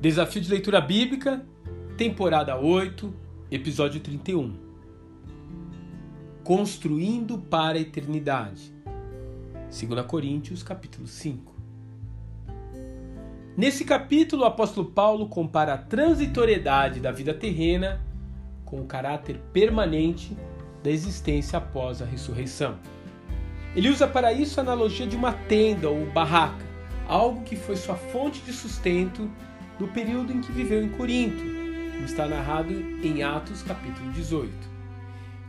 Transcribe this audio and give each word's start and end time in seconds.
Desafio 0.00 0.40
de 0.40 0.48
leitura 0.48 0.80
bíblica, 0.80 1.44
temporada 1.96 2.56
8, 2.56 3.12
episódio 3.50 3.98
31. 3.98 4.54
Construindo 6.44 7.36
para 7.36 7.78
a 7.78 7.80
eternidade. 7.80 8.72
2 9.66 10.06
Coríntios, 10.06 10.62
capítulo 10.62 11.08
5. 11.08 11.52
Nesse 13.56 13.84
capítulo, 13.84 14.42
o 14.42 14.46
apóstolo 14.46 14.88
Paulo 14.88 15.28
compara 15.28 15.74
a 15.74 15.78
transitoriedade 15.78 17.00
da 17.00 17.10
vida 17.10 17.34
terrena 17.34 18.00
com 18.64 18.80
o 18.80 18.86
caráter 18.86 19.40
permanente 19.52 20.36
da 20.80 20.92
existência 20.92 21.58
após 21.58 22.00
a 22.00 22.04
ressurreição. 22.04 22.78
Ele 23.74 23.88
usa 23.88 24.06
para 24.06 24.32
isso 24.32 24.60
a 24.60 24.62
analogia 24.62 25.08
de 25.08 25.16
uma 25.16 25.32
tenda 25.32 25.90
ou 25.90 26.06
barraca, 26.12 26.64
algo 27.08 27.42
que 27.42 27.56
foi 27.56 27.74
sua 27.74 27.96
fonte 27.96 28.40
de 28.42 28.52
sustento 28.52 29.28
do 29.78 29.86
período 29.86 30.32
em 30.32 30.40
que 30.40 30.50
viveu 30.50 30.82
em 30.82 30.88
Corinto, 30.88 31.42
como 31.92 32.04
está 32.04 32.26
narrado 32.26 32.72
em 32.72 33.22
Atos 33.22 33.62
capítulo 33.62 34.10
18. 34.12 34.52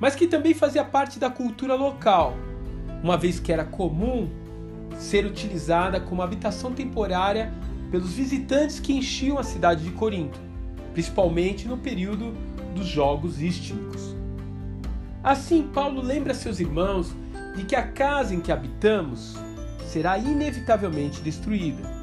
Mas 0.00 0.14
que 0.14 0.26
também 0.26 0.52
fazia 0.52 0.84
parte 0.84 1.18
da 1.18 1.30
cultura 1.30 1.74
local, 1.74 2.36
uma 3.02 3.16
vez 3.16 3.38
que 3.38 3.52
era 3.52 3.64
comum 3.64 4.28
ser 4.98 5.24
utilizada 5.24 6.00
como 6.00 6.22
habitação 6.22 6.72
temporária 6.72 7.52
pelos 7.90 8.14
visitantes 8.14 8.80
que 8.80 8.92
enchiam 8.92 9.38
a 9.38 9.44
cidade 9.44 9.84
de 9.84 9.90
Corinto, 9.90 10.40
principalmente 10.92 11.68
no 11.68 11.76
período 11.76 12.32
dos 12.74 12.86
Jogos 12.86 13.40
Istmicos. 13.40 14.14
Assim, 15.22 15.62
Paulo 15.62 16.02
lembra 16.02 16.34
seus 16.34 16.60
irmãos 16.60 17.14
de 17.54 17.64
que 17.64 17.76
a 17.76 17.86
casa 17.86 18.34
em 18.34 18.40
que 18.40 18.52
habitamos 18.52 19.36
será 19.86 20.18
inevitavelmente 20.18 21.20
destruída 21.20 21.95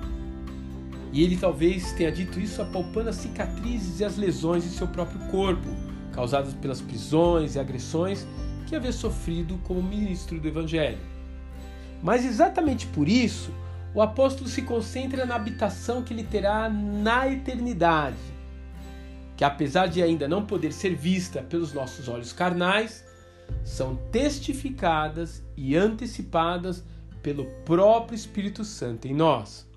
e 1.13 1.23
ele 1.23 1.37
talvez 1.37 1.93
tenha 1.93 2.11
dito 2.11 2.39
isso 2.39 2.59
apalpando 2.59 3.09
as 3.09 3.17
cicatrizes 3.17 3.99
e 3.99 4.03
as 4.03 4.17
lesões 4.17 4.65
em 4.65 4.69
seu 4.69 4.87
próprio 4.87 5.19
corpo, 5.29 5.69
causadas 6.11 6.55
pelas 6.55 6.81
prisões 6.81 7.53
e 7.53 7.59
agressões 7.59 8.25
que 8.65 8.75
havia 8.75 8.91
sofrido 8.91 9.59
como 9.63 9.81
ministro 9.81 10.39
do 10.39 10.47
Evangelho. 10.47 10.97
Mas 12.01 12.25
exatamente 12.25 12.87
por 12.87 13.07
isso, 13.07 13.51
o 13.93 14.01
apóstolo 14.01 14.49
se 14.49 14.63
concentra 14.63 15.23
na 15.23 15.35
habitação 15.35 16.01
que 16.01 16.13
ele 16.13 16.23
terá 16.23 16.67
na 16.67 17.29
eternidade, 17.29 18.17
que 19.37 19.43
apesar 19.43 19.85
de 19.85 20.01
ainda 20.01 20.27
não 20.27 20.47
poder 20.47 20.73
ser 20.73 20.95
vista 20.95 21.43
pelos 21.43 21.73
nossos 21.73 22.07
olhos 22.07 22.33
carnais, 22.33 23.05
são 23.63 23.95
testificadas 24.11 25.43
e 25.55 25.75
antecipadas 25.75 26.83
pelo 27.21 27.45
próprio 27.63 28.15
Espírito 28.15 28.65
Santo 28.65 29.07
em 29.07 29.13
nós. 29.13 29.71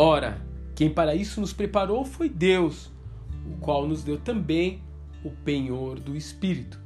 Ora, 0.00 0.40
quem 0.76 0.88
para 0.88 1.12
isso 1.12 1.40
nos 1.40 1.52
preparou 1.52 2.04
foi 2.04 2.28
Deus, 2.28 2.88
o 3.44 3.56
qual 3.58 3.84
nos 3.84 4.04
deu 4.04 4.16
também 4.16 4.80
o 5.24 5.30
penhor 5.32 5.98
do 5.98 6.14
Espírito. 6.14 6.80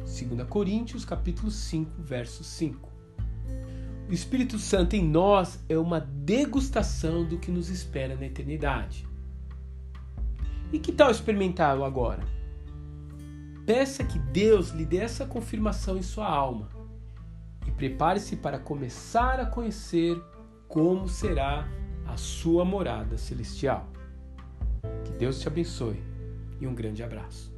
2 0.00 0.46
Coríntios 0.46 1.02
capítulo 1.02 1.50
5, 1.50 2.02
verso 2.02 2.44
5. 2.44 2.92
O 4.06 4.12
Espírito 4.12 4.58
Santo 4.58 4.94
em 4.94 5.02
nós 5.02 5.64
é 5.66 5.78
uma 5.78 5.98
degustação 5.98 7.24
do 7.24 7.38
que 7.38 7.50
nos 7.50 7.70
espera 7.70 8.14
na 8.14 8.26
eternidade. 8.26 9.08
E 10.70 10.78
que 10.78 10.92
tal 10.92 11.10
experimentá-lo 11.10 11.84
agora? 11.84 12.22
Peça 13.64 14.04
que 14.04 14.18
Deus 14.18 14.72
lhe 14.72 14.84
dê 14.84 14.98
essa 14.98 15.24
confirmação 15.24 15.96
em 15.96 16.02
sua 16.02 16.28
alma 16.28 16.68
e 17.66 17.70
prepare-se 17.70 18.36
para 18.36 18.58
começar 18.58 19.40
a 19.40 19.46
conhecer 19.46 20.22
como 20.68 21.08
será 21.08 21.66
sua 22.18 22.64
morada 22.64 23.16
celestial. 23.16 23.88
Que 25.04 25.12
Deus 25.12 25.40
te 25.40 25.48
abençoe 25.48 26.02
e 26.60 26.66
um 26.66 26.74
grande 26.74 27.02
abraço. 27.02 27.52